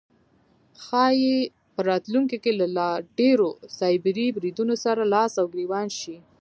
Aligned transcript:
ښایي 0.83 1.37
په 1.73 1.81
راتلونکی 1.89 2.37
کې 2.43 2.51
له 2.59 2.67
لا 2.77 2.91
ډیرو 3.19 3.49
سایبري 3.77 4.27
بریدونو 4.35 4.75
سره 4.85 5.01
لاس 5.13 5.33
او 5.41 5.45
ګریوان 5.53 5.87
شي 5.99 6.17